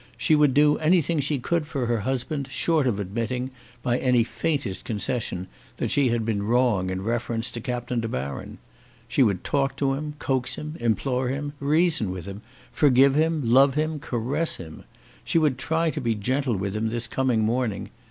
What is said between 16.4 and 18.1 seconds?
with him this coming morning.